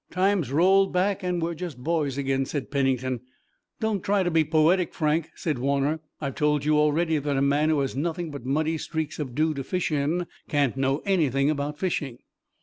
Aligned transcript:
"Time's 0.09 0.51
rolled 0.51 0.91
back 0.91 1.21
and 1.21 1.43
we're 1.43 1.53
just 1.53 1.77
boys 1.77 2.17
again," 2.17 2.43
said 2.43 2.71
Pennington. 2.71 3.19
"Don't 3.79 4.01
try 4.01 4.23
to 4.23 4.31
be 4.31 4.43
poetic, 4.43 4.95
Frank," 4.95 5.29
said 5.35 5.59
Warner. 5.59 5.99
"I've 6.19 6.33
told 6.33 6.65
you 6.65 6.79
already 6.79 7.19
that 7.19 7.37
a 7.37 7.39
man 7.39 7.69
who 7.69 7.81
has 7.81 7.95
nothing 7.95 8.31
but 8.31 8.43
muddy 8.43 8.79
streaks 8.79 9.19
of 9.19 9.35
dew 9.35 9.53
to 9.53 9.63
fish 9.63 9.91
in 9.91 10.25
can't 10.49 10.75
know 10.75 11.03
anything 11.05 11.51
about 11.51 11.77
fishing." 11.77 12.17